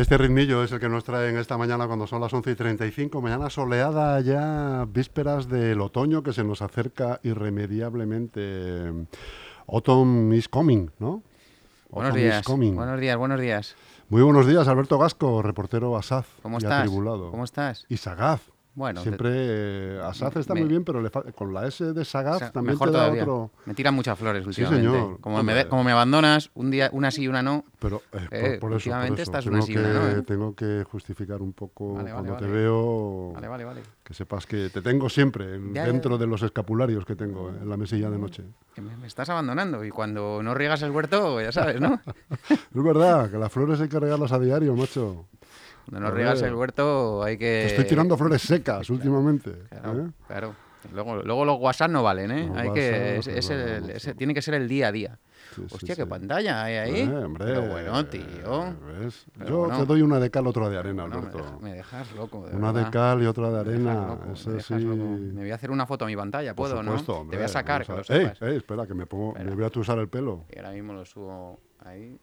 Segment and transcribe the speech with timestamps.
[0.00, 2.54] Y este ritmillo es el que nos traen esta mañana cuando son las 11 y
[2.54, 3.20] 35.
[3.20, 8.94] Mañana soleada ya, vísperas del otoño que se nos acerca irremediablemente.
[9.68, 11.22] Autumn is coming, ¿no?
[11.90, 12.46] Buenos Autumn is días.
[12.46, 12.74] coming.
[12.76, 13.76] Buenos días, buenos días.
[14.08, 16.80] Muy buenos días, Alberto Gasco, reportero asaz ¿Cómo y estás?
[16.80, 17.30] atribulado.
[17.30, 17.84] ¿Cómo estás?
[17.90, 18.40] Y sagaz.
[18.80, 22.04] Bueno, Siempre eh, asaz está me- muy bien, pero le con la S de o
[22.06, 23.22] sagaz sea, también mejor te da todavía.
[23.24, 23.50] otro...
[23.66, 24.86] Me tiran muchas flores Sí, últimamente.
[24.88, 25.20] señor.
[25.20, 27.62] Como, me, como abandonas, un día una sí y una no.
[27.78, 29.22] Pero eh, por- Eh, por, eso, por eso.
[29.22, 30.22] estás tengo, una sí, que, una no, ¿eh?
[30.22, 32.56] tengo que justificar un poco Vale, vale, cuando te vale.
[32.56, 33.82] veo, Vale, vale, vale.
[34.02, 36.18] que sepas que te tengo siempre ya, dentro ya.
[36.22, 38.44] de los escapularios que tengo en la mesilla de noche.
[38.74, 42.00] Que me, me estás abandonando y cuando no riegas el huerto, ya sabes, ¿no?
[42.50, 45.26] Es verdad, que las flores hay que regarlas a diario, macho.
[45.90, 47.44] Cuando no riegas el huerto hay que...
[47.44, 49.52] Te estoy tirando flores secas últimamente.
[49.68, 50.10] Claro, ¿eh?
[50.26, 50.54] claro.
[50.94, 52.50] Luego, luego los WhatsApp no valen, ¿eh?
[52.56, 55.18] Hay que, WhatsApp, es- es es el- ese- tiene que ser el día a día.
[55.54, 56.00] Sí, sí, Hostia, sí.
[56.00, 57.00] qué pantalla hay ahí.
[57.00, 58.74] Eh, hombre, Pero bueno, tío.
[59.00, 59.26] ¿ves?
[59.36, 59.78] Pero Yo bueno.
[59.78, 61.38] te doy una de cal, otra de arena, No, me, Alberto.
[61.38, 62.46] deja- me dejas loco.
[62.48, 62.92] de una de verdad.
[62.92, 64.06] cal y otra de Me dejas arena.
[64.06, 64.84] loco, me Eso dejas sí.
[64.86, 64.96] loco.
[64.96, 67.18] Me voy a hacer una foto a mi pantalla, Por ¿puedo, supuesto, no?
[67.20, 68.42] hombre, Te voy a sacar, que lo a- ey, sepas.
[68.42, 69.50] ey, espera, que me pongo, Espera.
[69.50, 70.44] me voy a tusar el pelo.
[70.54, 72.18] Y ahora mismo lo subo ahí.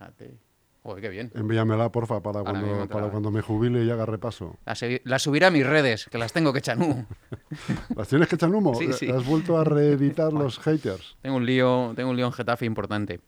[0.00, 0.38] Fíjate.
[0.82, 1.30] Joder, qué bien.
[1.34, 4.56] Envíamela, porfa, para Ahora cuando, para cuando me jubile y haga repaso.
[4.64, 6.78] La, la subiré a mis redes, que las tengo que echar.
[6.78, 7.04] Uh,
[7.96, 8.74] ¿Las tienes que echar humo?
[8.74, 9.10] Sí, sí.
[9.10, 11.18] ¿Has vuelto a reeditar los haters?
[11.20, 13.20] tengo un lío, tengo un lío en Getafe importante.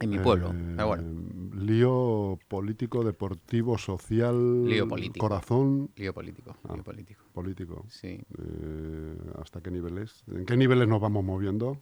[0.00, 0.52] En mi pueblo.
[0.52, 1.04] Eh, bueno,
[1.54, 4.64] Lío político, deportivo, social.
[4.64, 5.28] Lío político.
[5.28, 6.56] Corazón lío político.
[6.64, 6.72] Ah.
[6.74, 7.22] Lío político.
[7.32, 7.84] político.
[7.88, 8.08] Sí.
[8.38, 10.24] Eh, ¿Hasta qué niveles?
[10.26, 11.80] ¿En qué niveles nos vamos moviendo?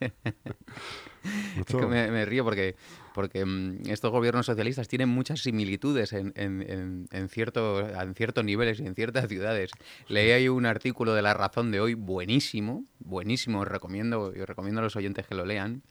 [1.56, 2.76] Es que me, me río porque,
[3.14, 8.44] porque mm, estos gobiernos socialistas tienen muchas similitudes en, en, en, en cierto- en ciertos
[8.44, 9.70] niveles y en ciertas ciudades.
[10.08, 14.46] Leí ahí un artículo de La Razón de hoy buenísimo, buenísimo, os recomiendo, y os
[14.48, 15.82] recomiendo a los oyentes que lo lean,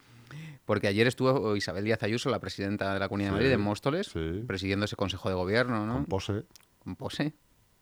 [0.65, 4.07] porque ayer estuvo Isabel Díaz Ayuso, la presidenta de la Comunidad de Madrid, en Móstoles,
[4.07, 4.43] sí.
[4.47, 5.93] presidiendo ese Consejo de Gobierno, ¿no?
[5.95, 6.43] con pose.
[6.79, 7.33] con pose.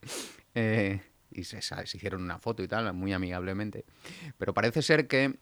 [0.54, 1.00] Eh,
[1.32, 1.60] y se
[1.96, 3.86] hicieron una foto y tal, muy amigablemente.
[4.38, 5.38] Pero parece ser que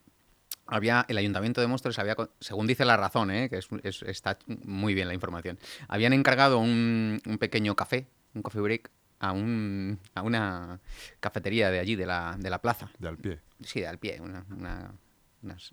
[0.69, 3.50] había el ayuntamiento de Móstoles había, según dice la razón, ¿eh?
[3.50, 5.57] que es- es- está muy bien la información,
[5.88, 10.80] habían encargado un, un pequeño café, un coffee break, a, un, a una
[11.19, 12.90] cafetería de allí, de la, de la plaza.
[13.00, 13.40] De al pie.
[13.63, 14.94] Sí, al pie, una, una,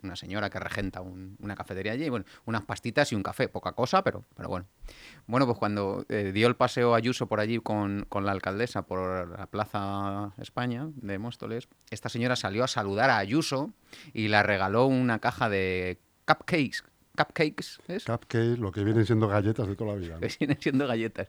[0.02, 3.48] una- señora que regenta un- una cafetería allí, y bueno, unas pastitas y un café,
[3.48, 4.66] poca cosa, pero, pero bueno.
[5.26, 9.38] Bueno, pues cuando eh, dio el paseo Ayuso por allí con, con la alcaldesa por
[9.38, 13.72] la Plaza España de Móstoles, esta señora salió a saludar a Ayuso
[14.12, 16.82] y le regaló una caja de cupcakes.
[17.16, 17.78] ¿Cupcakes?
[17.88, 18.04] ¿Es?
[18.04, 20.14] Cupcake, lo que vienen siendo galletas de toda la vida.
[20.14, 20.20] ¿no?
[20.28, 21.28] que vienen siendo galletas.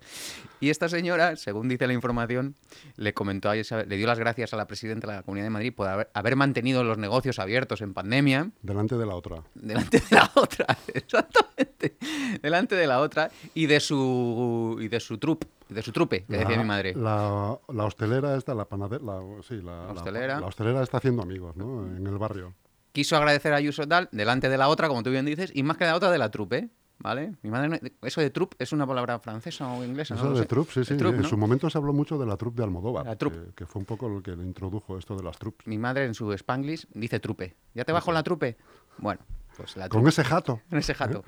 [0.59, 2.55] Y esta señora, según dice la información,
[2.97, 5.49] le comentó a Isabel- le dio las gracias a la presidenta de la Comunidad de
[5.51, 9.43] Madrid por haber, haber mantenido los negocios abiertos en pandemia Delante de la otra.
[9.55, 11.97] delante de la otra, exactamente,
[12.41, 16.37] delante de la otra y de su y de su trup, de su trupe, que
[16.37, 16.93] decía mi madre.
[16.95, 20.39] La, la hostelera esta, la panadera, la, sí, la, La hostelera.
[20.39, 21.85] La, hostelera está haciendo amigos, ¿no?
[21.85, 22.53] En el barrio.
[22.97, 25.77] Quiso agradecer a Ayuso tal delante de la otra, como tú bien dices, y más
[25.77, 27.33] que de la otra de la trupe, ¿vale?
[27.43, 27.77] Mi madre, no-
[28.07, 30.97] eso de trup es una palabra francesa o inglesa, Eso no de troupe, sí, sí.
[30.97, 33.05] Troupe, en su momento se habló mucho de la troupe de Almodóvar.
[33.05, 33.37] La troupe.
[33.37, 35.67] Que, que fue un poco lo que le introdujo esto de las troupes.
[35.67, 37.55] Mi madre en su spanglish dice trupe.
[37.75, 38.57] ¿Ya te vas con la trupe?
[38.97, 39.21] Bueno,
[39.55, 39.99] pues la trupe.
[40.01, 40.61] Con ese jato.
[40.67, 41.23] Con ese jato.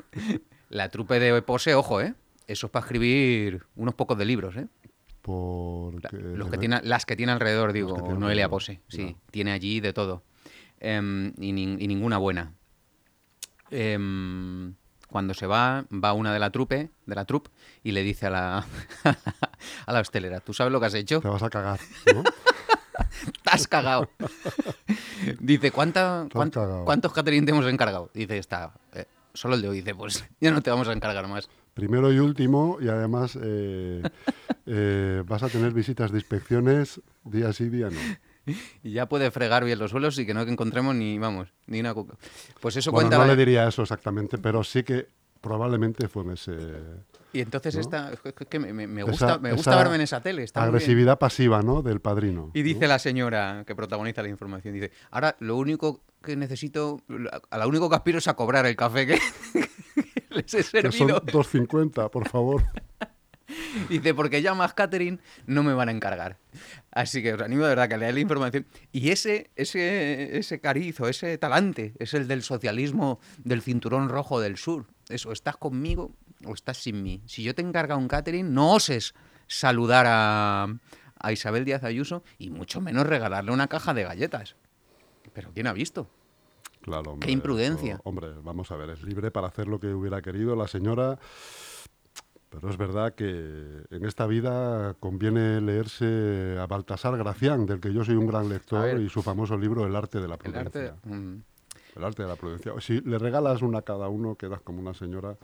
[0.69, 2.15] La trupe de pose, ojo, ¿eh?
[2.47, 4.65] Eso es para escribir unos pocos de libros, ¿eh?
[5.21, 6.17] Porque.
[6.17, 8.81] Los que tiene, las que tiene alrededor, digo, que tiene Noelia alrededor, Pose.
[8.87, 10.23] Sí, tiene allí de todo.
[10.79, 12.53] Em, y, nin- y ninguna buena.
[13.71, 14.73] Em,
[15.09, 17.49] cuando se va, va una de la trupe, de la troupe,
[17.83, 18.65] y le dice a la,
[19.85, 21.19] a la hostelera, ¿tú sabes lo que has hecho?
[21.21, 21.79] Te vas a cagar,
[22.13, 22.23] ¿no?
[23.43, 24.09] ¡Te has cagado!
[25.39, 26.85] Dice, ¿cuánta, cagado.
[26.85, 28.09] ¿cuántos catering te hemos encargado?
[28.13, 29.77] Dice, está, eh, solo el de hoy.
[29.77, 31.49] Dice, pues ya no te vamos a encargar más.
[31.73, 34.01] Primero y último, y además eh,
[34.65, 37.99] eh, vas a tener visitas de inspecciones día sí, día no.
[38.83, 41.93] Y ya puede fregar bien los suelos y que no encontremos ni, vamos, ni una
[41.93, 42.15] cuca.
[42.59, 43.25] Pues eso Bueno, cuenta...
[43.25, 45.07] no le diría eso exactamente, pero sí que
[45.41, 46.53] probablemente fue en ese.
[47.31, 47.81] Y entonces ¿no?
[47.81, 48.19] esta, es
[48.49, 50.43] que me, me- me esa- gusta, me gusta verme en esa tele.
[50.43, 51.81] Está agresividad pasiva, ¿no?
[51.83, 52.49] Del padrino.
[52.55, 57.01] Y dice la señora que protagoniza la información, dice, ahora lo único que necesito,
[57.51, 59.19] a lo único que aspiro es a cobrar el café que,
[59.53, 59.69] que
[60.29, 61.21] les he Que son servido.
[61.21, 62.63] 2.50, por favor.
[63.89, 66.37] Dice, porque ya más catering no me van a encargar.
[66.91, 68.65] Así que os animo de verdad que leáis la información.
[68.91, 74.39] Y ese, ese, ese cariz o ese talante es el del socialismo del cinturón rojo
[74.39, 74.85] del sur.
[75.09, 76.11] Eso, estás conmigo,
[76.45, 77.21] o estás sin mí.
[77.25, 79.13] Si yo te encarga un catering, no oses
[79.47, 80.67] saludar a,
[81.19, 84.55] a Isabel Díaz Ayuso y mucho menos regalarle una caja de galletas.
[85.33, 86.09] Pero ¿quién ha visto?
[86.81, 87.93] Claro, hombre, Qué imprudencia.
[87.95, 91.19] eso- hombre, vamos a ver, es libre para hacer lo que hubiera querido la señora,
[92.49, 93.25] pero es verdad que
[93.91, 98.99] en esta vida conviene leerse a Baltasar Gracián, del que yo soy un gran lector,
[98.99, 100.81] y su famoso libro El arte de la El prudencia.
[100.93, 100.93] arte...
[101.09, 101.41] mm,
[101.95, 102.73] El arte de la prudencia.
[102.79, 105.37] Si le regalas una a cada uno, quedas como una señora,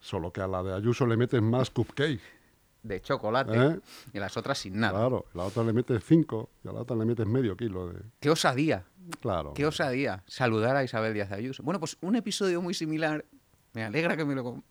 [0.00, 2.20] solo que a la de Ayuso le metes más cupcake.
[2.82, 3.80] de chocolate ¿Eh?
[4.12, 4.98] y las otras sin nada.
[4.98, 7.88] Claro, a la otra le metes cinco y a la otra le metes medio kilo
[7.88, 8.00] de...
[8.20, 8.84] ¡Qué osadía!
[9.20, 9.54] Claro.
[9.54, 10.22] ¡Qué osadía!
[10.26, 11.62] Saludar a Isabel Díaz Ayuso.
[11.62, 13.24] Bueno, pues un episodio muy similar.
[13.72, 14.62] Me alegra que me lo...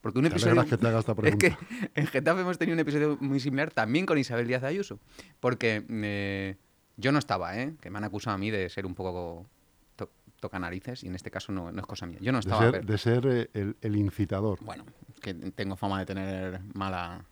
[0.00, 0.52] Porque un episodio...
[0.52, 1.56] alegras que te haga esta Es que
[1.94, 4.98] en Getafe hemos tenido un episodio muy similar también con Isabel Díaz Ayuso.
[5.40, 6.56] Porque eh,
[6.96, 7.74] yo no estaba, ¿eh?
[7.80, 9.46] Que me han acusado a mí de ser un poco
[9.96, 10.10] to-
[10.40, 12.18] tocanarices y en este caso no, no es cosa mía.
[12.20, 12.70] Yo no De estaba...
[12.70, 14.58] ser, de ser eh, el, el incitador.
[14.62, 14.84] Bueno,
[15.20, 17.24] que tengo fama de tener mala...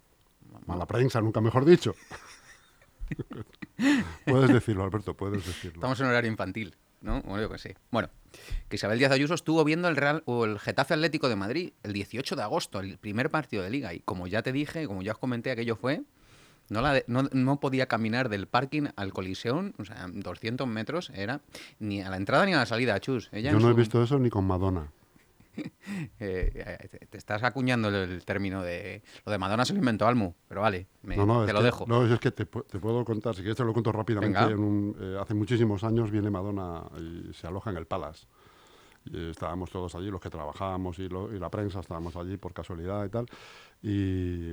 [0.67, 1.95] Mala prensa, nunca mejor dicho.
[4.25, 5.77] puedes decirlo, Alberto, puedes decirlo.
[5.77, 7.21] Estamos en horario infantil, ¿no?
[7.23, 7.77] Bueno, yo que sé.
[7.91, 8.09] Bueno,
[8.69, 11.93] que Isabel Díaz Ayuso estuvo viendo el Real o el Getafe Atlético de Madrid el
[11.93, 13.95] 18 de agosto, el primer partido de Liga.
[13.95, 16.03] Y como ya te dije, como ya os comenté, aquello fue.
[16.69, 21.11] No, la de- no, no podía caminar del parking al Coliseum, o sea, 200 metros
[21.15, 21.41] era,
[21.79, 23.29] ni a la entrada ni a la salida, chus.
[23.33, 24.91] Ella Yo no he visto eso ni con Madonna.
[26.21, 26.51] eh,
[26.91, 29.03] eh, te- estás acuñando el, término de.
[29.25, 31.65] Lo de Madonna se lo inventó Almu, pero vale, me- no, no, te lo que-
[31.65, 31.85] dejo.
[31.87, 34.39] No, es que te, te puedo contar, si quieres te lo cuento rápidamente.
[34.41, 38.27] En un- eh, hace muchísimos años viene Madonna y se aloja en el Palace.
[39.13, 43.09] Eh, estábamos todos allí, los que trabajábamos y, la prensa, estábamos allí por casualidad y
[43.09, 43.27] tal.
[43.83, 44.53] Y,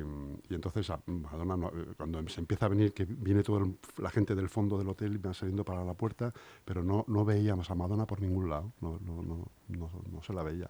[0.49, 3.65] entonces a- Madonna, no- eh, cuando se empieza a venir, que viene toda
[3.97, 6.33] la gente del fondo del hotel y va saliendo para la puerta,
[6.65, 9.21] pero no, no veíamos a Madonna por ningún lado, no, no,
[9.69, 10.69] no, se la veía.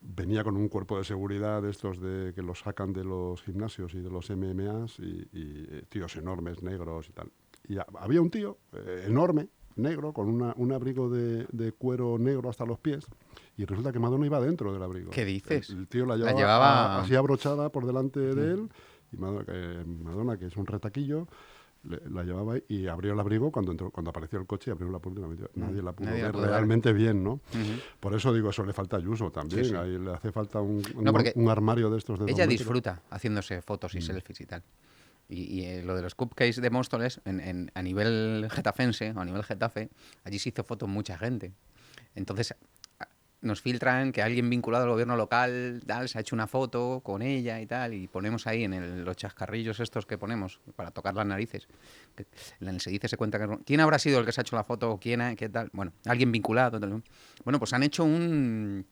[0.00, 4.00] Venía con un cuerpo de seguridad estos de, que los sacan de los gimnasios y
[4.00, 7.30] de los MMAs y, eh, tíos enormes, negros y tal.
[7.68, 8.58] Y ha- había un tío
[9.06, 13.06] enorme, negro, con una- un abrigo de, de cuero negro hasta los pies
[13.56, 15.10] y resulta que Madonna iba dentro del abrigo.
[15.10, 15.70] ¿Qué dices?
[15.70, 18.68] El, el tío la La llevaba, así abrochada por delante de él
[19.12, 21.28] y Madonna, que, Madonna, que es un retaquillo,
[21.84, 24.90] le- la llevaba y abrió el abrigo cuando entró, cuando apareció el coche y abrió
[24.90, 25.50] la puerta y la metió.
[25.54, 26.50] Nadie la pudo nadie la ver pudo ver.
[26.50, 27.40] realmente bien, ¿no?
[28.00, 29.64] Por eso digo, eso le falta a Ayuso también.
[29.64, 29.76] Sí, sí.
[29.76, 33.02] Ahí le hace falta un, un, No, porque un armario de estos de Ella disfruta
[33.10, 33.98] haciéndose fotos Mm.
[33.98, 34.62] y selfies y tal.
[35.28, 39.42] Y, eh, lo de los cupcakes de Móstoles, en, a nivel getafense o a nivel
[39.42, 39.88] getafe,
[40.24, 41.52] allí se hizo fotos mucha gente.
[42.14, 42.54] Entonces,
[43.42, 47.22] nos filtran que alguien vinculado al gobierno local tal, se ha hecho una foto con
[47.22, 51.14] ella y tal, y ponemos ahí en el- los chascarrillos estos que ponemos para tocar
[51.14, 51.68] las narices.
[52.78, 53.38] se dice, se cuenta.
[53.64, 54.98] ¿Quién habrá sido el que se ha hecho la foto?
[55.00, 55.36] ¿Quién?
[55.36, 55.68] ¿Qué tal?
[55.72, 56.78] Bueno, alguien vinculado.
[57.44, 58.86] Bueno, pues han hecho un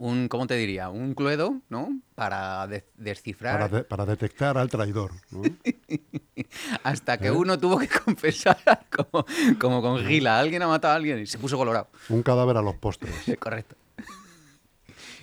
[0.00, 0.88] un, ¿cómo te diría?
[0.88, 2.00] Un cluedo, ¿no?
[2.14, 5.12] Para de- descifrar Para, de- para detectar al traidor.
[5.30, 5.42] ¿no?
[6.82, 7.30] hasta que ¿Eh?
[7.30, 8.56] uno tuvo que confesar
[8.90, 9.26] como,
[9.60, 10.38] como con Gila.
[10.40, 11.88] Alguien ha matado a alguien y se puso colorado.
[12.08, 13.14] un cadáver a los postres.
[13.38, 13.76] Correcto.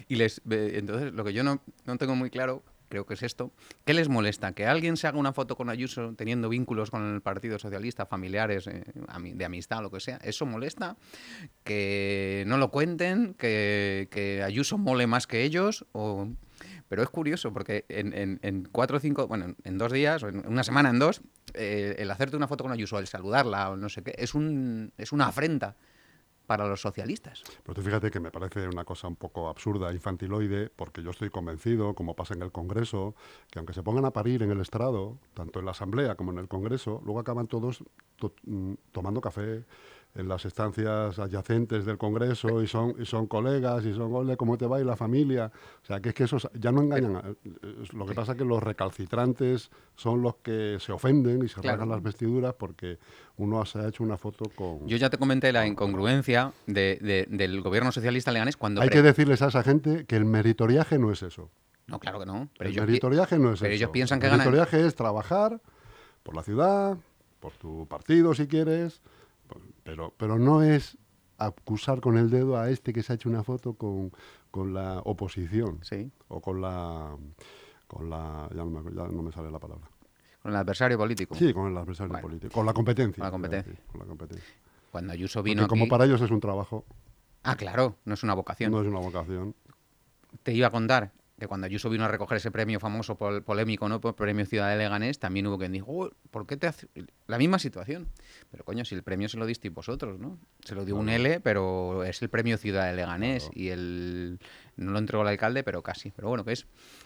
[0.08, 3.52] Y les, entonces, lo que yo no, no tengo muy claro, creo que es esto,
[3.86, 4.52] ¿qué les molesta?
[4.54, 8.68] ¿Que alguien se haga una foto con Ayuso teniendo vínculos con el Partido Socialista, familiares,
[8.68, 8.84] eh,
[9.34, 10.18] de amistad, lo que sea?
[10.24, 10.98] ¿Eso molesta?
[11.64, 13.34] ¿Que no lo cuenten?
[13.34, 15.86] ¿Que, que Ayuso mole más que ellos?
[15.92, 16.28] O...
[16.90, 20.30] Pero es curioso porque en, en- en cuatro o cinco, bueno, en dos días, o
[20.30, 21.22] en una semana, en dos,
[21.54, 24.94] eh, el hacerte una foto con Ayuso, el saludarla o no sé qué, es, un,
[24.98, 25.76] es una afrenta
[26.48, 27.44] para los socialistas.
[27.64, 31.30] Pero tú fíjate que me parece una cosa un poco absurda, infantiloide, porque yo estoy
[31.30, 33.14] convencido, como pasa en el Congreso,
[33.52, 36.40] que aunque se pongan a parir en el estrado, tanto en la Asamblea como en
[36.40, 37.84] el Congreso, luego acaban todos
[38.16, 39.66] to- mm, tomando café
[40.18, 44.58] en las estancias adyacentes del Congreso y son, y son colegas y son, ole, ¿cómo
[44.58, 44.82] te va?
[44.82, 45.52] Y la familia.
[45.84, 47.16] O sea, que es que esos ya no engañan.
[47.18, 47.24] a-
[47.94, 51.78] Lo que pasa es que los recalcitrantes son los que se ofenden y se Claro.
[51.78, 52.98] rasgan las vestiduras porque
[53.38, 54.88] uno se ha hecho una foto con...
[54.88, 58.82] Yo ya te comenté la incongruencia de- de- del gobierno socialista leganés cuando...
[58.82, 61.52] Hay que decirles a esa gente que el meritoriaje no es eso.
[61.86, 62.50] No, claro que no.
[62.58, 63.78] Pero el ellos meritoriaje no es pero eso.
[63.78, 65.62] ellos piensan que el ganan- meritoriaje es trabajar
[66.24, 66.98] por la ciudad,
[67.40, 69.00] por tu partido si quieres,
[69.88, 70.98] pero, pero no es
[71.38, 74.12] acusar con el dedo a este que se ha hecho una foto con,
[74.52, 77.16] con la oposición Sí, o con la
[77.88, 79.88] con la ya no, me, ya no me sale la palabra.
[80.42, 81.36] con el adversario político.
[81.36, 82.28] Sí, con el adversario Bueno.
[82.28, 83.22] político, con la competencia.
[83.22, 83.74] Con la competencia.
[83.74, 84.54] sí, con la competencia.
[84.92, 86.84] Cuando Ayuso Porque vino como aquí- para ellos es un trabajo,
[87.44, 88.72] Ah, claro, no es una vocación.
[88.72, 89.56] no es una vocación.
[90.44, 93.88] Te iba a contar que cuando Ayuso vino a recoger ese premio famoso pol- polémico,
[93.88, 94.02] ¿no?
[94.02, 96.88] Por premio Ciudad de Leganés, también hubo quien dijo, "Oh, ¿por qué te hace
[97.28, 98.08] la misma situación?
[98.50, 100.40] Pero coño, si el premio se lo disteis vosotros, ¿no?
[100.64, 104.40] Se lo dio un L, pero es el premio Ciudad de Leganés y el
[104.78, 106.10] no lo entregó el alcalde, pero casi.
[106.12, 106.66] Pero bueno, que es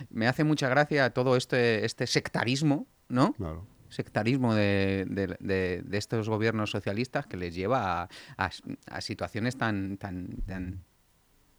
[0.10, 3.34] me hace mucha gracia todo este este sectarismo, ¿no?
[3.34, 3.66] Claro.
[3.90, 8.50] sectarismo de, de- de- de estos gobiernos socialistas que les lleva a, a-
[8.90, 10.86] a situaciones tan, tan, tan...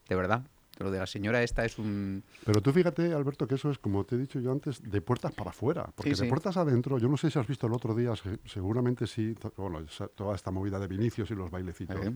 [0.08, 0.42] De verdad,
[0.82, 2.22] lo de la señora esta es un...
[2.44, 5.32] Pero tú fíjate, Alberto, que eso es, como te he dicho yo antes, de puertas
[5.32, 5.90] para afuera.
[5.94, 8.38] Porque Sí, de puertas adentro, yo no sé si has visto el otro día, se-
[8.44, 11.96] seguramente sí, bueno, esa- toda esta movida de Vinicius y los bailecitos.
[12.04, 12.12] Eh.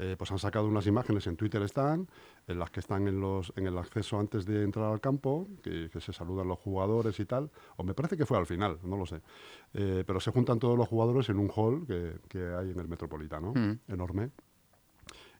[0.00, 2.06] Eh, pues han sacado unas imágenes, en Twitter están,
[2.46, 5.90] en las que están en, los, en el acceso antes de entrar al campo, que,
[5.92, 8.96] que se saludan los jugadores y tal, o me parece que fue al final, no
[8.96, 9.20] lo sé.
[9.74, 12.86] Eh, pero se juntan todos los jugadores en un hall que, que hay en el
[12.86, 13.80] Metropolitano, Mm.
[13.92, 14.30] enorme.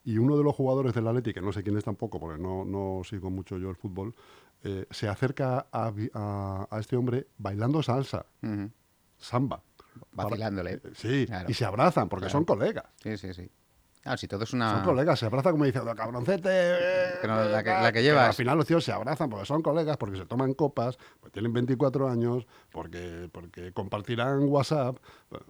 [0.04, 2.64] Y uno de los jugadores del Atleti, que no sé quién es tampoco, porque no,
[2.64, 4.14] no sigo mucho yo el fútbol,
[4.62, 8.26] eh, se acerca a, a- a este hombre bailando salsa,
[9.18, 9.62] samba.
[10.14, 10.74] Para- Vacilándole.
[10.74, 11.50] eh, sí, Claro.
[11.50, 12.32] y se abrazan, porque Claro.
[12.38, 12.84] son colegas.
[13.02, 13.50] Sí, sí, sí.
[14.00, 14.76] Claro, si todo es una...
[14.76, 16.48] Son colegas, se abrazan como diciendo, cabroncete.
[16.48, 17.82] eh, Que no, la que- tal".
[17.82, 18.28] la que Pero llevas.
[18.28, 21.52] al final los tíos se abrazan porque son colegas, porque se toman copas, porque tienen
[21.52, 24.96] 24 años, porque, porque compartirán WhatsApp.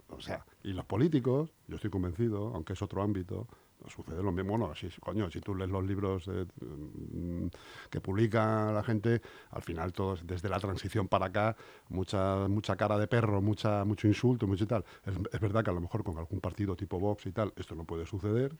[0.09, 3.47] O sea, y los políticos, yo estoy convencido, aunque es otro ámbito,
[3.87, 4.57] sucede lo mismo.
[4.57, 7.47] Bueno, si, coño, si tú lees los libros mm,
[7.89, 9.21] que publica la gente,
[9.51, 11.55] al final todos, desde la transición para acá,
[11.89, 14.85] mucha, mucha cara de perro, mucha, mucho insulto, mucho y tal.
[15.05, 17.75] Es, es verdad que a lo mejor con algún partido tipo Vox y tal, esto
[17.75, 18.55] no puede suceder,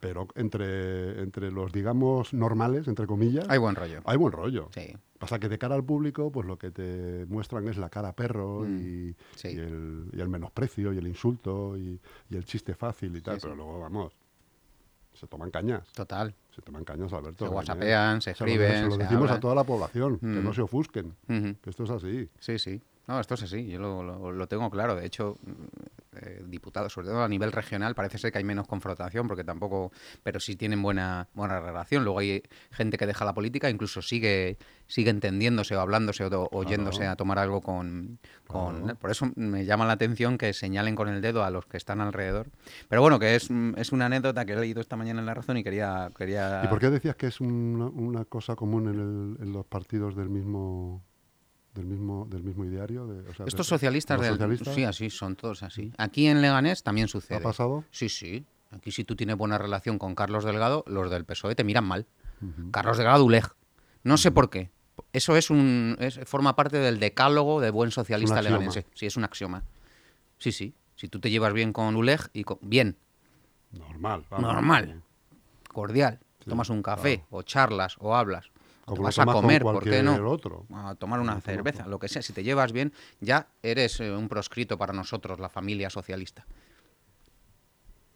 [0.00, 4.00] pero entre, entre los, digamos, normales, entre comillas, Hay buen rollo.
[4.04, 4.68] hay buen rollo.
[4.74, 4.94] Sí.
[5.18, 8.64] Pasa que de cara al público, pues lo que te muestran es la cara perro
[8.66, 9.48] y, Mm, sí.
[9.48, 13.36] y el, y el menosprecio y el insulto y, y el chiste fácil y tal,
[13.36, 13.40] sí.
[13.42, 14.12] pero luego, vamos,
[15.18, 15.82] se toman cañas.
[15.92, 16.34] Total.
[16.54, 17.46] Se toman caños, Alberto.
[17.46, 20.52] Se whatsappean, se lo- escriben, Se lo se decimos a toda la población, que no
[20.54, 22.28] se ofusquen, que esto es así.
[22.38, 22.80] Sí, sí.
[23.08, 24.94] No, esto es así, yo lo, lo- lo tengo claro.
[24.94, 25.52] De hecho, mm,
[26.20, 29.90] eh, diputados, sobre todo a nivel regional, parece ser que hay menos confrontación, porque tampoco,
[30.22, 32.04] pero sí tienen buena, buena relación.
[32.04, 36.64] Luego hay gente que deja la política, incluso sigue, sigue entendiéndose o hablándose o, o
[36.64, 38.18] yéndose a tomar algo con...
[38.46, 38.98] con Claro.
[38.98, 42.00] Por eso me llama la atención que señalen con el dedo a los que están
[42.02, 42.48] alrededor.
[42.90, 45.32] Pero bueno, que es, mm, es una anécdota que he leído esta mañana en La
[45.34, 46.10] Razón y quería...
[46.16, 46.60] quería...
[46.64, 48.94] ¿Y por qué decías que es una, una cosa común en,
[49.38, 51.04] el- en los partidos del mismo
[51.78, 53.06] del mismo del mismo ideario?
[53.06, 54.32] De, o sea, Estos de- socialistas del...
[54.32, 54.74] socialistas?
[54.74, 55.92] Sí, así, son todos así.
[55.96, 57.38] Aquí en Leganés también sucede.
[57.38, 57.84] ¿Ha pasado?
[57.90, 58.44] Sí, sí.
[58.70, 62.06] Aquí si tú tienes buena relación con Carlos Delgado, los del PSOE te miran mal.
[62.70, 63.44] Carlos Delgado Uleg.
[64.04, 64.70] No sé por qué.
[65.12, 68.84] Eso es un es- forma parte del decálogo de buen socialista leganense.
[68.94, 69.62] Sí, es un axioma.
[70.38, 70.74] Sí, sí.
[70.96, 72.96] Si tú te llevas bien con Uleg y con, bien,
[73.72, 74.24] Normal.
[74.30, 74.52] vamos.
[74.52, 75.02] normal,
[75.72, 78.50] cordial, Sí, tomas un café o charlas o hablas,
[78.88, 80.30] o te vas a comer, ¿por qué no?
[80.30, 80.66] otro.
[80.74, 82.22] A tomar una cerveza, lo que sea.
[82.22, 86.46] Si te llevas bien, ya eres eh, un proscrito para nosotros, la familia socialista.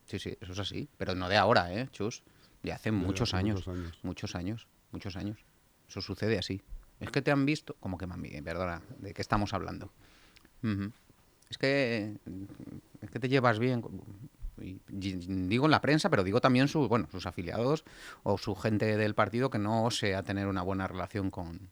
[0.06, 0.88] Sí, sí, eso es así.
[0.98, 2.22] Pero no de ahora, ¿eh, Chus?
[2.62, 3.66] De hace muchos hace años.
[3.66, 3.98] muchos años.
[4.02, 4.66] Muchos años.
[4.92, 5.44] Muchos años.
[5.88, 6.62] Eso sucede así.
[7.00, 7.74] Es que te han visto.
[7.80, 9.90] Como que me han vi- Perdona, ¿de qué estamos hablando?
[11.50, 12.16] Es que.
[13.00, 13.82] Es que te llevas bien.
[14.60, 17.84] Y- digo en la prensa, pero digo también su, bueno, sus afiliados
[18.22, 21.70] o su gente del partido que no osea tener una buena relación con,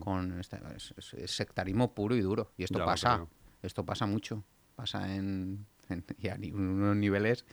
[0.00, 0.94] con esta- es,
[1.26, 2.52] sectarismo puro y duro.
[2.56, 2.80] Y esto Mm.
[2.82, 3.26] Ya pasa.
[3.62, 4.44] Esto pasa mucho.
[4.76, 7.44] Pasa en, en- y a ni- unos niveles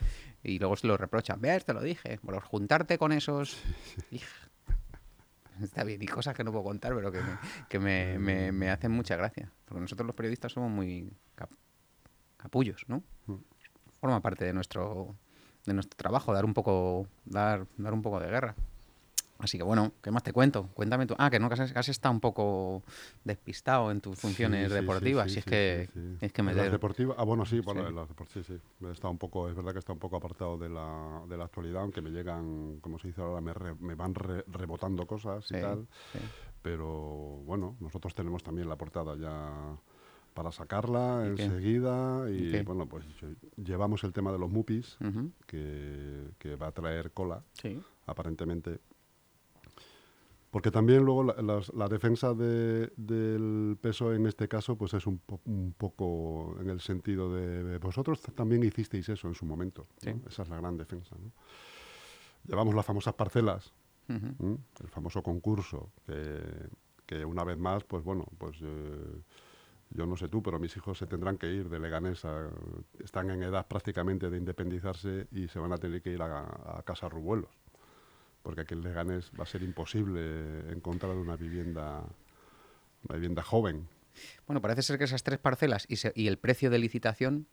[0.43, 1.39] y luego se lo reprochan.
[1.41, 2.17] Ves, te lo dije.
[2.19, 3.57] Por juntarte con esos.
[5.61, 7.37] Está bien, y cosas que no puedo contar, pero que me,
[7.69, 9.51] que me, me- me hacen mucha gracia.
[9.65, 11.51] Porque nosotros los periodistas somos muy cap-
[12.37, 13.03] capullos, ¿no?
[13.27, 13.35] Mm.
[14.01, 15.15] Forma parte de nuestro
[15.65, 18.55] de nuestro trabajo, dar un poco dar, dar un poco de guerra.
[19.37, 20.67] Así que bueno, ¿qué más te cuento?
[20.73, 21.13] Cuéntame tú.
[21.19, 22.81] Ah, que no, que has, has estado un poco
[23.23, 25.27] despistado en tus funciones Sí, sí, sí, deportivas.
[25.31, 25.89] sí, si es que,
[26.19, 28.87] es que me las deportivas, ah, bueno, sí, bueno, en las deportivas, sí, sí.
[28.87, 31.81] Está un poco, es verdad que está un poco apartado de la, de la actualidad,
[31.83, 35.61] aunque me llegan, como se dice ahora, me, re- me van re- rebotando cosas y
[35.61, 35.87] tal.
[36.61, 36.87] Pero
[37.45, 39.75] bueno, nosotros tenemos también la portada ya
[40.33, 42.29] para sacarla enseguida.
[42.29, 43.05] ¿Y bueno, pues
[43.57, 44.97] llevamos el tema de los mupis,
[45.45, 47.81] que, que va a traer cola, Sí.
[48.05, 48.79] aparentemente.
[50.49, 55.39] Porque también luego la, defensa de- del peso en este caso pues es un, po-
[55.45, 59.87] un poco en el sentido de vosotros también hicisteis eso en su momento.
[60.27, 61.15] Esa es la gran defensa.
[61.17, 61.31] ¿no?
[62.47, 63.71] Llevamos las famosas parcelas,
[64.09, 66.41] el famoso concurso, que,
[67.05, 69.21] que una vez más, pues bueno, pues eh,
[69.91, 72.49] yo no sé tú, pero mis hijos se tendrán que ir de Leganés, a-
[73.03, 76.83] están en edad prácticamente de independizarse y se van a tener que ir a, a
[76.85, 77.51] Casa Rubuelos.
[78.43, 82.03] porque aquí en Leganés va a ser imposible encontrar una vivienda,
[83.07, 83.87] una vivienda joven.
[84.47, 87.47] Bueno, parece ser que esas tres parcelas y, se- y el precio de licitación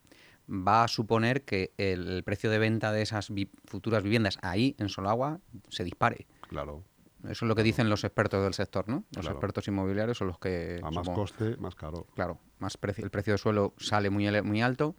[0.49, 4.89] va a suponer que el precio de venta de esas vi- futuras viviendas ahí, en
[4.89, 6.27] Solagua, se dispare.
[6.49, 6.83] Claro,
[7.25, 9.05] Eso es lo que dicen los expertos del sector, ¿no?
[9.15, 9.31] Los Claro.
[9.33, 10.81] expertos inmobiliarios son los que...
[10.83, 12.07] a más supongo- coste, más caro.
[12.15, 14.95] Claro, más precio, el precio de suelo sale muy, muy alto,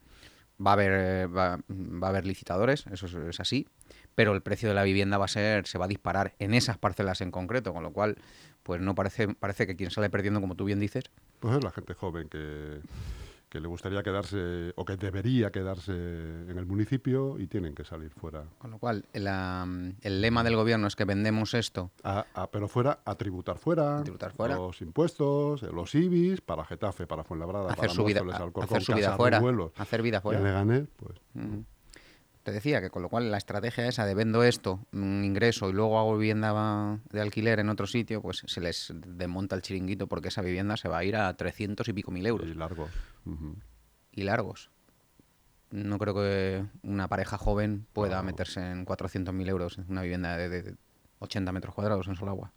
[0.65, 3.67] va a haber eh, va, va a haber licitadores, eso es, es así,
[4.15, 6.77] pero el precio de la vivienda va a ser se va a disparar en esas
[6.77, 8.17] parcelas en concreto, con lo cual
[8.63, 11.05] pues no parece parece que quien sale perdiendo como tú bien dices,
[11.39, 12.81] Pues es la gente joven que,
[13.49, 18.11] que le gustaría quedarse o que debería quedarse en el municipio y tienen que salir
[18.11, 18.43] fuera.
[18.59, 19.67] con lo cual la-
[20.01, 23.97] el lema del gobierno es que vendemos esto A- a- pero fuera, a tributar fuera.
[23.99, 24.55] A tributar fuera.
[24.55, 28.81] Los impuestos, los IBIs, para Getafe, para Fuenlabrada, hacer para su vida Móstoles, Alcorcón, hacer
[28.83, 29.41] su vida fuera,
[29.77, 30.39] hacer vida y fuera.
[30.41, 31.19] Leganés, pues.
[32.49, 35.71] Te decía que con lo cual la estrategia esa de vendo esto, un ingreso y
[35.71, 40.29] luego hago vivienda de alquiler en otro sitio, pues se les desmonta el chiringuito porque
[40.29, 42.47] esa vivienda se va a ir a 300 y pico mil euros.
[42.47, 42.89] y largos.
[44.13, 44.71] Y largos.
[45.69, 50.49] No creo que una pareja joven pueda meterse en 400.000 euros en una vivienda de,
[50.49, 50.75] de
[51.19, 52.51] 80 metros cuadrados en Solagua.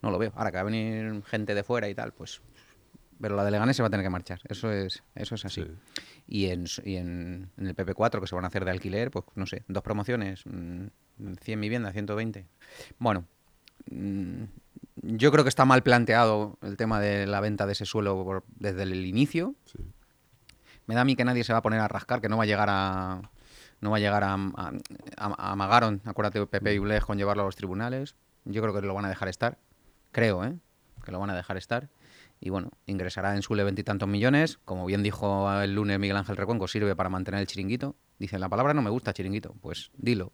[0.00, 0.30] No lo veo.
[0.36, 2.40] Ahora que va a venir gente de fuera y tal, pues...
[3.20, 4.40] Pero la de Leganés se va a tener que marchar.
[4.48, 5.62] Eso es, eso es así.
[5.64, 5.70] Sí.
[6.28, 9.24] Y, en, y en, en el PP4, que se van a hacer de alquiler, pues
[9.34, 10.86] no sé, dos promociones, mm,
[11.42, 12.46] 100 viviendas, 120.
[12.98, 13.24] Bueno,
[13.90, 14.44] mm,
[15.02, 18.44] yo creo que está mal planteado el tema de la venta de ese suelo por-
[18.56, 19.54] desde el inicio.
[19.64, 19.78] Sí.
[20.86, 22.44] Me da a mí que nadie se va a poner a rascar, que no va
[22.44, 23.30] a llegar a.
[23.80, 24.34] No va a llegar a.
[24.34, 24.72] a,
[25.16, 28.16] a- a Magaron, acuérdate, Pepe y Blej con llevarlo a los tribunales.
[28.44, 29.58] Yo creo que lo van a dejar estar.
[30.12, 30.54] Creo, ¿eh?
[31.04, 31.88] Que lo van a dejar estar.
[32.40, 34.58] Y bueno, ingresará en Sule veintitantos millones.
[34.64, 37.96] Como bien dijo el lunes Miguel Ángel Recuenco, sirve para mantener el chiringuito.
[38.18, 39.54] Dice, la palabra no me gusta, chiringuito.
[39.60, 40.32] Pues dilo.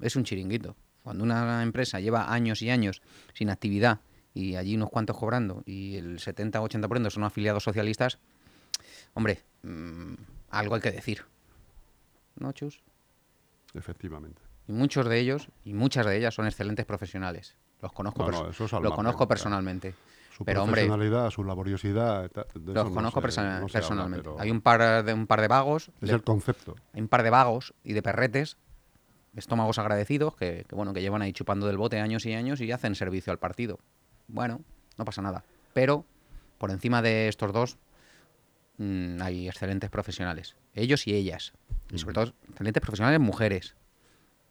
[0.00, 0.76] Es un chiringuito.
[1.02, 3.00] Cuando una empresa lleva años y años
[3.32, 4.00] sin actividad
[4.34, 8.18] y allí unos cuantos cobrando y el 70 o 80% son afiliados socialistas,
[9.14, 10.14] Hombre, mm,
[10.50, 11.24] algo hay que decir.
[12.36, 12.82] ¿No, Chus?
[13.74, 14.42] Efectivamente.
[14.68, 17.56] Y muchos de ellos y muchas de ellas son excelentes profesionales.
[17.80, 19.94] Los conozco, No, no, es lo conozco claro.
[20.36, 20.82] Su Pero, hombre,
[21.30, 22.30] su laboriosidad.
[22.54, 24.30] los no conozco se- perso- no se habla, personalmente.
[24.38, 26.76] Hay un par de un par de vagos, Es de- el concepto.
[26.92, 28.58] hay un par de vagos y de perretes,
[29.34, 32.70] estómagos agradecidos que, que, bueno que llevan ahí chupando del bote años y años y
[32.70, 33.78] hacen servicio al partido.
[34.28, 34.60] Bueno,
[34.98, 35.42] no pasa nada.
[35.72, 36.04] Pero
[36.58, 37.78] por encima de estos dos
[38.76, 41.54] mm, hay excelentes profesionales, ellos y ellas,
[41.90, 43.74] y sobre todo excelentes profesionales mujeres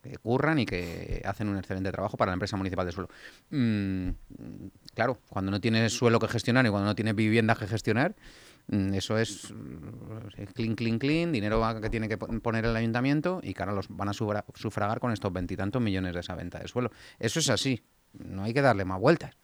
[0.10, 3.10] que curran y que hacen un excelente trabajo para la empresa municipal de suelo.
[3.50, 4.10] Mm,
[4.94, 8.16] claro, cuando no tienes suelo que gestionar y cuando no tienes viviendas que gestionar,
[8.68, 13.40] mm, eso es mm, clean, clean, clean, dinero que tiene que pon- poner el ayuntamiento
[13.44, 16.68] y que ahora los van a sufragar con estos veintitantos millones de esa venta de
[16.68, 16.92] suelo.
[17.20, 19.36] Eso es así, no hay que darle más vueltas.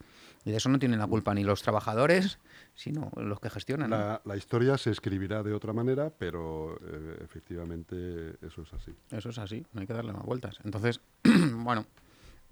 [0.44, 2.40] Y de eso no tienen la culpa ni los trabajadores,
[2.74, 3.90] sino los que gestionan.
[3.92, 3.98] ¿no?
[3.98, 8.92] La, la historia se escribirá de otra manera, pero eh, efectivamente eso es así.
[9.12, 10.60] Eso es así, no hay que darle más vueltas.
[10.64, 11.00] Entonces,
[11.54, 11.86] bueno,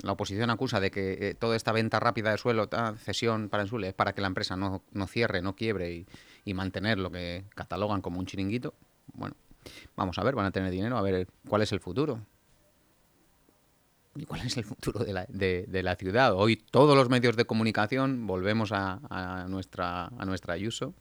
[0.03, 3.63] la oposición acusa de que eh, toda esta venta rápida de suelo, ta- cesión para
[3.63, 6.07] Ensule, es para que la empresa no, no cierre, no quiebre y,
[6.45, 8.75] y mantener lo que catalogan como un chiringuito.
[9.13, 9.35] Bueno,
[9.95, 12.19] vamos a ver, van a tener dinero, a ver cuál es el futuro.
[14.19, 16.33] ¿Y cuál es el futuro de la, de- de la ciudad?
[16.35, 20.09] Hoy todos los medios de comunicación, volvemos a, nuestra,
[20.49, 20.93] Ayuso,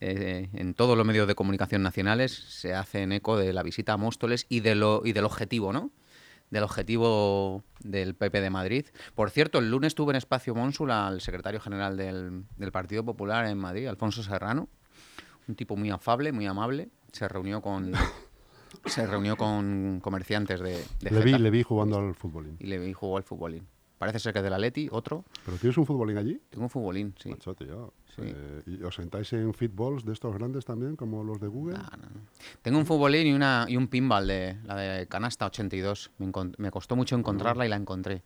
[0.00, 3.96] eh, en todos los medios de comunicación nacionales se hacen eco de la visita a
[3.96, 5.90] Móstoles y, de lo, y del objetivo, ¿no?
[6.50, 8.86] Del objetivo del PP de Madrid.
[9.16, 13.58] Por cierto, el lunes tuve en Espacio Mónsula al secretario general del Partido Popular en
[13.58, 14.68] Madrid, Alfonso Serrano,
[15.48, 16.88] un tipo muy afable, muy amable.
[17.12, 17.92] Se reunió con,
[18.86, 22.56] se reunió con comerciantes de, de Le vi, le vi jugando al futbolín.
[22.60, 23.66] y le vi jugó al futbolín.
[23.98, 25.24] Parece ser que es del Atleti, otro.
[25.44, 26.38] ¿Pero tienes un futbolín allí?
[26.50, 27.30] Tengo un futbolín, sí.
[27.30, 27.94] Macho, tío.
[28.14, 28.22] Sí.
[28.24, 31.74] Eh, ¿Y os sentáis en fitballs de estos grandes también, como los de Google?
[31.78, 32.20] No, no, no.
[32.60, 36.10] Tengo un futbolín y, una, y un pinball de la de Canasta 82.
[36.18, 38.22] Me, me costó mucho encontrarla y la encontré.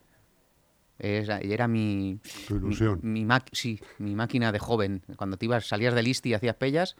[0.98, 2.98] Era, era mi, Tu ilusión.
[3.02, 5.02] mi, mi sí, mi máquina de joven.
[5.16, 6.96] Cuando te ibas, salías del Isti y hacías pellas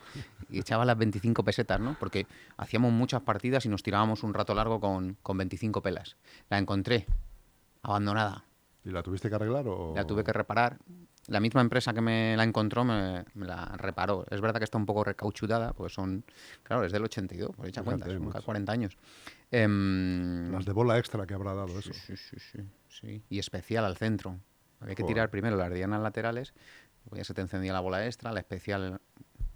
[0.48, 1.96] y echabas las 25 pesetas, ¿no?
[1.98, 6.16] Porque hacíamos muchas partidas y nos tirábamos un rato largo con, con 25 pelas.
[6.48, 7.06] La encontré,
[7.82, 8.44] abandonada.
[8.84, 9.92] ¿Y la tuviste que arreglar o...?
[9.96, 10.78] La tuve que reparar.
[11.26, 14.24] La misma empresa que me la encontró me, me la reparó.
[14.30, 16.24] Es verdad que está un poco recauchutada, pues son,
[16.62, 18.44] claro, es del 82, por hecha Fíjate, cuenta, son macho.
[18.46, 18.96] 40 años.
[19.50, 21.92] Em, Las de bola extra que habrá dado eso.
[21.92, 22.58] sí, sí, sí,
[22.88, 23.22] sí.
[23.28, 24.38] Y especial al centro.
[24.80, 25.14] Había que Joder.
[25.14, 26.54] tirar primero las dianas laterales,
[27.04, 29.00] luego ya se te encendía la bola extra, la especial,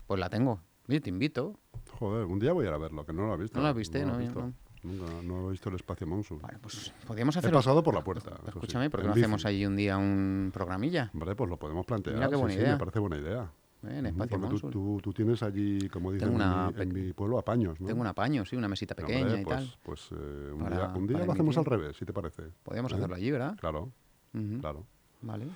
[0.07, 0.61] pues la tengo.
[0.89, 1.59] Oye, te invito.
[1.99, 3.59] Joder, un día voy a ir a verlo, que no lo has visto.
[3.59, 4.01] ¿No la viste?
[4.01, 4.41] lo No, has yo visto.
[4.41, 4.53] no.
[4.85, 6.41] Nunca, no he visto el espacio Monsun.
[6.41, 7.53] Bueno, pues podríamos He hacer...
[7.53, 8.31] pasado por la puerta.
[8.43, 9.23] sí, Escúchame, ¿por qué no bici.
[9.23, 11.09] hacemos ahí un día un programilla?
[11.15, 12.17] Hombre, pues lo podemos plantear.
[12.17, 12.73] Mira qué sí, buena sí, idea.
[12.73, 13.49] me parece buena idea.
[13.85, 13.99] ¿Eh?
[13.99, 17.07] En Espacio porque tú, tú- tú tienes allí, como dicen Tengo una en, mi, en
[17.09, 17.87] mi pueblo, apaños, ¿no?
[17.87, 19.75] Tengo un apaño, sí, una mesita pequeña y pues, tal.
[19.83, 22.43] Pues eh, un Para- día, un día lo hacemos al revés, si te parece.
[22.63, 22.95] Podríamos ¿Eh?
[22.97, 23.57] hacerlo allí, ¿verdad?
[23.59, 23.91] Claro,
[24.35, 24.87] Ujú, claro.
[25.23, 25.47] Vale.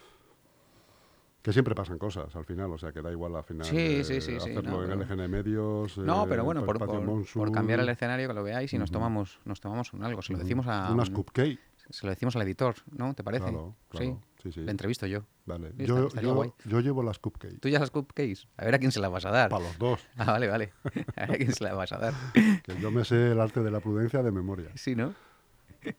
[1.43, 4.03] Que siempre pasan cosas al final, o sea, que da igual al final Sí, eh,
[4.05, 5.97] sí, sí, sí, hacerlo no, en pero- LGN Medios.
[5.99, 8.91] No, eh, pero bueno, por, por- por cambiar el escenario, que lo veáis y nos
[8.91, 8.95] Ujú.
[8.95, 10.23] tomamos nos tomamos un algo.
[10.23, 11.61] Se lo decimos a Unas un- cupcake.
[11.89, 13.15] se lo decimos al editor, ¿no?
[13.15, 13.45] ¿Te parece?
[13.45, 14.07] Claro, claro.
[14.07, 14.17] Sí,
[14.53, 14.61] sí.
[14.61, 15.25] Le entrevisto yo.
[15.47, 15.73] Vale.
[15.77, 16.53] Yo, está- estaría yo, guay.
[16.65, 17.59] yo llevo las cupcakes.
[17.59, 18.47] Tú ya las cupcakes.
[18.57, 19.51] A ver a quién se las vas a dar.
[19.51, 20.01] Para los dos.
[20.17, 20.73] Ah, vale, vale.
[21.17, 22.15] A ver a quién se las vas a dar.
[22.35, 24.71] Que yo me sé el arte de la prudencia de memoria.
[24.75, 25.15] Sí, ¿no?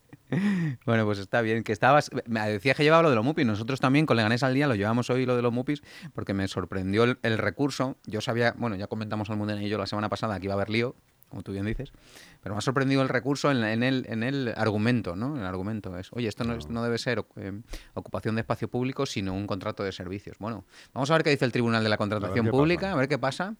[0.85, 1.63] Bueno, pues está bien.
[1.63, 2.09] Que estabas.
[2.25, 3.45] Me decías que llevaba lo de los mupis.
[3.45, 5.81] Nosotros también con Leganés al día lo llevamos hoy lo de los mupis
[6.13, 7.95] porque me sorprendió el, el recurso.
[8.05, 10.69] Yo sabía, bueno, ya comentamos Almudena y yo la semana pasada que iba a haber
[10.69, 10.95] lío,
[11.29, 11.91] como tú bien dices,
[12.41, 15.37] pero me ha sorprendido el recurso en, en el, en el argumento, ¿no?
[15.37, 17.51] El argumento es, oye, esto no, es- no debe ser eh,
[17.93, 20.37] ocupación de espacio público, sino un contrato de servicios.
[20.39, 20.63] Bueno,
[20.93, 22.93] vamos a ver qué dice el Tribunal de la Contratación qué Pública, pasa.
[22.93, 23.55] a ver qué pasa.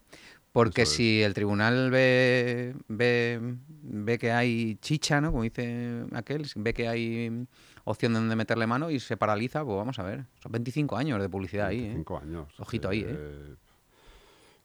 [0.50, 0.88] Porque es.
[0.88, 3.38] si el tribunal ve, ve,
[3.82, 5.30] ve que hay chicha, ¿no?
[5.30, 7.46] Como dice aquel, ve que hay
[7.84, 10.24] opción de donde meterle mano y se paraliza, pues vamos a ver.
[10.42, 11.82] Son 25 años de publicidad ahí, ¿eh?
[11.88, 12.48] 25 años.
[12.58, 13.54] Ojito ahí, ¿eh?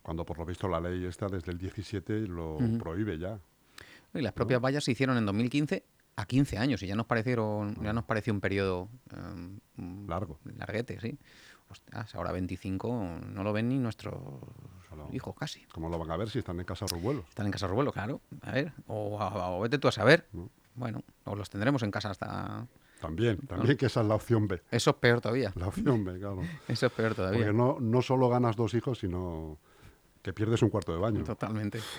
[0.04, 3.40] Cuando por lo visto la ley está desde el 17 lo prohíbe ya.
[4.14, 5.84] Y las propias vallas se hicieron en 2015
[6.16, 9.60] a 15 años y ya nos parecieron ya nos pareció un periodo eh,
[10.08, 10.40] Largo.
[10.58, 11.18] larguete, sí.
[11.70, 14.14] Ostras, ahora 25 no lo ven ni nuestros
[15.12, 15.64] hijos casi.
[15.74, 17.26] ¿Cómo lo van a ver si están en casa Rubuelos?
[17.30, 18.22] Están en casa Ruelo, claro.
[18.42, 20.28] A ver, o, o vete tú a saber.
[20.34, 20.50] ¿no?
[20.76, 22.68] Bueno, o los tendremos en casa hasta...
[23.00, 24.62] También, también que esa es la opción B.
[24.72, 25.52] Eso es peor todavía.
[25.56, 26.42] La opción B, claro.
[26.68, 27.40] Eso es peor todavía.
[27.40, 29.58] Porque no, no solo ganas dos hijos, sino
[30.24, 31.24] que pierdes un cuarto de baño.
[31.24, 31.80] Totalmente.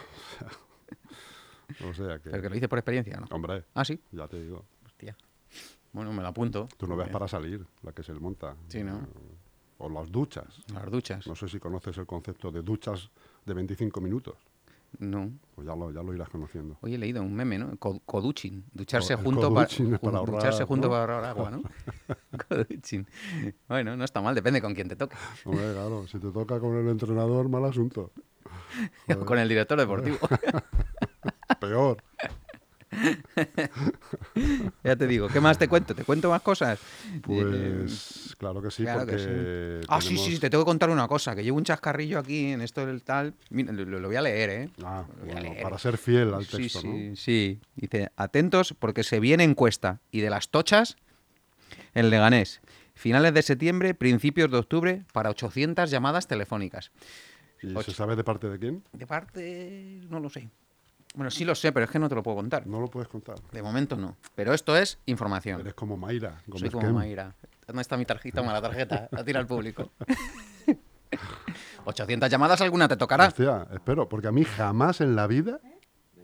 [1.89, 3.27] O sea que, Pero que lo hice por experiencia, ¿no?
[3.31, 3.99] hombre, Ah, sí.
[4.13, 5.17] ya te digo, Hostia.
[5.93, 6.69] Bueno, me lo apunto.
[6.77, 8.55] tú no ves Porque- para salir la que se le monta.
[8.69, 9.01] Sí, ¿no?
[9.79, 10.63] O las duchas.
[10.73, 11.27] Las duchas.
[11.27, 13.11] No sé si conoces el concepto de duchas
[13.47, 14.37] de 25 minutos.
[14.99, 15.31] No.
[15.55, 16.77] Pues ya lo, ya lo irás conociendo.
[16.81, 17.77] Hoy he leído un meme, ¿no?
[17.79, 18.65] Co- Coduchin.
[18.73, 20.93] Ducharse junto coduchin para, ahorrar, ducharse junto ¿no?
[20.93, 21.63] para ahorrar agua, ¿no?
[22.49, 23.07] coduchin.
[23.69, 25.17] Bueno, no está mal, depende con quién te toque.
[25.45, 28.13] Hombre, claro, si te toca con el entrenador, mal asunto.
[29.17, 30.19] O con el director deportivo.
[31.61, 32.03] Peor.
[34.85, 35.95] ya te digo, ¿qué más te cuento?
[35.95, 36.79] ¿Te cuento más cosas?
[37.05, 39.81] Eh, Pues claro que sí, claro porque.
[39.89, 42.19] Ah, sí, sí, tenemos- sí, te tengo que contar una cosa, que llevo un chascarrillo
[42.19, 43.35] aquí en esto del tal.
[43.51, 44.69] Mira, lo, lo voy a leer, ¿eh?
[44.85, 45.63] Ah, a bueno, leer.
[45.63, 47.17] para ser fiel al Sí, texto, sí, ¿no?
[47.17, 47.61] sí.
[47.77, 50.01] Dice, atentos porque se viene encuesta.
[50.11, 50.97] Y de las tochas,
[51.95, 52.61] el Leganés.
[52.95, 56.93] Finales de septiembre, principios de octubre, para 800 llamadas telefónicas.
[57.63, 57.91] ¿Y Ocho.
[57.91, 58.85] se sabe de parte de quién?
[58.93, 60.49] De parte, no lo sé.
[61.15, 62.67] Bueno, sí lo sé, pero es que no te lo puedo contar.
[62.67, 63.37] No lo puedes contar.
[63.53, 64.17] De momento no.
[64.35, 65.61] Pero esto es información.
[65.61, 66.43] Eres como Mayra.
[66.57, 66.95] Soy como Kem.
[66.95, 67.35] Mayra.
[67.67, 68.41] ¿Dónde está mi tarjeta?
[68.41, 69.09] Toma la tarjeta.
[69.13, 69.91] La tira al público.
[71.85, 73.27] 800 llamadas, alguna te tocará.
[73.29, 75.61] Hostia, espero, porque a mí jamás en la vida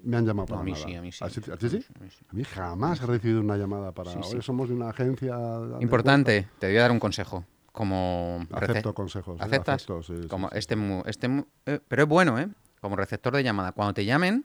[0.03, 0.85] me han llamado No, para a mí nada.
[0.85, 1.24] sí, a mí sí.
[1.24, 1.85] ¿A ti, a ti sí?
[1.94, 2.24] A mí sí.
[2.29, 4.11] A mí jamás he recibido una llamada para.
[4.12, 5.37] Oye, somos de una agencia.
[5.81, 7.44] Importante, te voy a dar un consejo.
[7.72, 9.38] Como Acepto consejos.
[9.40, 9.44] ¿eh?
[9.44, 9.83] ¿Aceptas?
[9.88, 10.76] Acepto, como este,
[11.07, 12.48] este eh, pero es bueno, ¿eh?
[12.81, 13.72] Como receptor de llamada.
[13.72, 14.44] Cuando te llamen,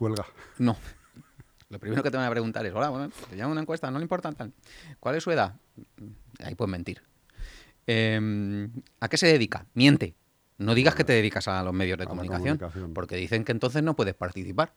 [0.00, 0.24] Cuelga.
[0.56, 0.78] no.
[1.68, 3.98] Lo primero que te van a preguntar es, hola, bueno, te llamo una encuesta, no
[3.98, 4.52] le importa tal.
[4.98, 5.54] ¿Cuál es su edad?
[6.42, 7.02] Ahí puedes mentir.
[7.86, 9.66] Eh, ¿A qué se dedica?
[9.74, 10.16] Miente.
[10.56, 12.94] No digas que te dedicas a los medios de comunicación, comunicación.
[12.94, 14.72] porque dicen que entonces no puedes participar.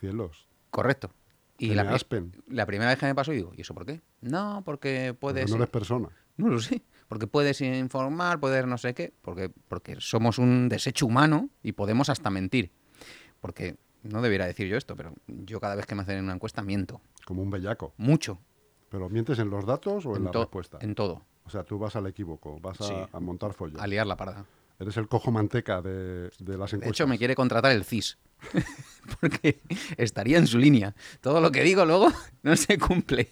[0.00, 0.46] Cielos.
[0.70, 1.10] Correcto.
[1.56, 2.30] Y la, aspen.
[2.46, 4.02] la primera vez que me pasó, digo, ¿y eso por qué?
[4.20, 5.50] No, porque Porque puedes...
[5.50, 6.10] no eres persona.
[6.36, 6.82] No lo sé.
[7.08, 9.14] Porque puedes informar, puedes no sé qué.
[9.22, 12.70] Porque, porque somos un desecho humano y podemos hasta mentir.
[13.40, 13.76] Porque
[14.08, 17.00] no debiera decir yo esto, pero yo cada vez que me hacen una encuesta miento.
[17.24, 17.94] Como un bellaco.
[17.96, 18.38] Mucho.
[18.88, 20.78] ¿Pero mientes en los datos o en, la respuesta?
[20.80, 21.22] en todo.
[21.44, 22.94] O sea, tú vas al equívoco, vas a, Sí.
[23.12, 23.80] a montar follo.
[23.80, 24.44] A liar la parda.
[24.80, 26.88] Eres el cojo manteca de, de las De encuestas.
[26.88, 28.16] hecho, me quiere contratar el CIS.
[29.20, 29.60] Porque
[29.96, 30.94] estaría en su línea.
[31.20, 32.08] Todo lo que digo luego
[32.42, 33.28] no se cumple.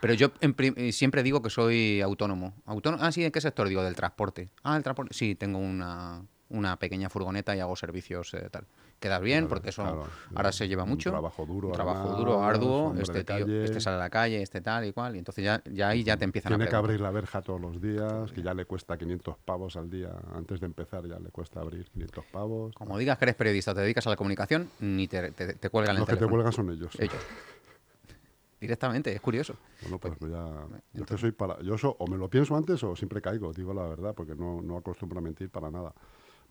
[0.00, 2.54] Pero yo eh, siempre digo que soy autónomo.
[2.66, 3.02] Autónomo.
[3.02, 3.68] Ah, sí, ¿en qué sector?
[3.68, 4.50] Digo, del transporte.
[4.62, 5.12] Ah, el transporte.
[5.14, 8.66] Sí, tengo una, una pequeña furgoneta y hago servicios eh, tal.
[9.00, 10.06] Quedas bien, Claro, porque eso claro.
[10.34, 11.08] ahora se lleva Un mucho.
[11.10, 12.94] trabajo duro, Un trabajo duro, arduo.
[13.00, 15.16] Este tío, este sale a la calle, este tal y cual.
[15.16, 16.90] Y entonces ya, ya ahí ya te empiezan Tiene a que preguntar.
[16.90, 20.10] abrir la verja todos los días, que ya le cuesta 500 pavos al día.
[20.34, 22.74] Antes de empezar ya le cuesta abrir 500 pavos.
[22.74, 25.96] Como digas que eres periodista te dedicas a la comunicación, ni te, te, te cuelgan
[25.96, 26.94] el Los que te cuelgan son ellos.
[27.00, 27.16] Ellos.
[28.60, 29.54] Directamente, es curioso.
[29.80, 32.82] Bueno, pues ya, yo, que entonces- soy para, yo so- o me lo pienso antes
[32.84, 35.94] o siempre caigo, digo la verdad, porque no, no acostumbro a mentir para nada.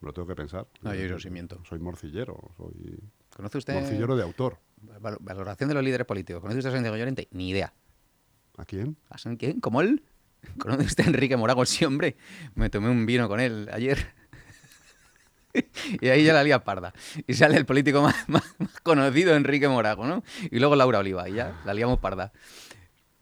[0.02, 0.68] Me lo tengo que pensar.
[0.82, 1.62] No, yo eso sí miento.
[1.66, 3.00] Soy morcillero, soy
[3.36, 4.58] ¿Conoce usted morcillero de autor.
[5.02, 6.42] val- valoración de los líderes políticos?
[6.42, 7.28] ¿Conoce usted a Santiago Llorente?
[7.32, 7.74] Ni idea.
[8.58, 8.98] ¿A quién?
[9.10, 9.60] ¿A San quién?
[9.60, 10.04] ¿Como él?
[10.58, 11.66] ¿Conoce usted a Enrique Morago?
[11.66, 12.16] Sí, hombre.
[12.56, 13.98] Me tomé un vino con él ayer.
[16.02, 16.94] y ahí ya la lía parda.
[17.28, 20.24] Y sale el político más, más- más conocido, Enrique Morago, ¿no?
[20.52, 21.28] Y luego Laura Oliva.
[21.30, 22.32] Y ya la liamos parda.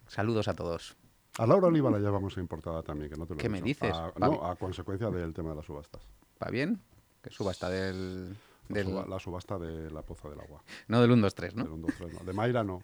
[0.06, 0.96] Saludos a todos.
[1.38, 3.94] A Laura Oliva la llevamos importada también, que no te lo he ¿Qué me dices,
[3.94, 4.36] A- Pavi?
[4.36, 6.02] no, a consecuencia del tema de las subastas.
[6.42, 6.80] ¿Va bien?
[7.22, 8.36] Que subasta del...
[8.68, 10.62] La, del suba- la subasta de la poza del agua.
[10.88, 11.64] no del 1, 2, 3, ¿no?
[11.64, 12.18] Del 1, 2, 3, no.
[12.26, 12.82] De Mayra no.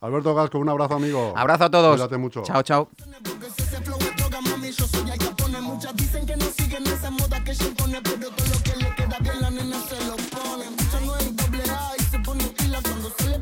[0.00, 1.32] Alberto Gasco, un abrazo, amigo.
[1.36, 1.96] Abrazo a todos.
[1.96, 2.42] Cuídate mucho.
[2.44, 2.88] Chao, chao.
[6.26, 9.40] Que no siguen esa moda que se impone, pero todo lo que le queda bien
[9.40, 10.64] la nena se lo pone.
[10.64, 13.38] Ella no es doble A y se pone cuando se le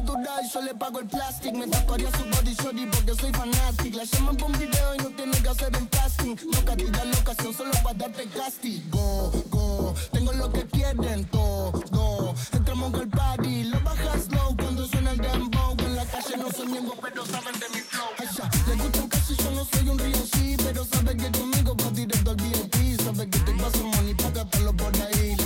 [0.00, 1.54] natural, yo le pago el plastic.
[1.54, 3.94] Me taparía su body shorty porque soy fanatic.
[3.94, 6.36] La llaman por un video y no tiene que hacer un casting.
[6.52, 9.32] No castiga la ocasión solo para darte castigo.
[9.50, 12.34] Go, tengo lo que quieren todo.
[12.52, 15.76] Entramos al party, lo bajas slow cuando suena el dembow.
[15.78, 18.08] En la calle no soy miembro, pero saben de mi flow.
[18.18, 21.30] Ay, ya, le gusta un casi, yo no soy un río sí, pero sabe que
[21.38, 23.00] conmigo va directo al VIP.
[23.00, 25.36] Sabe que te paso money, págatelo por ahí.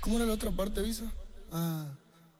[0.00, 1.04] ¿Cómo era la otra parte, Visa?
[1.52, 1.86] Ah.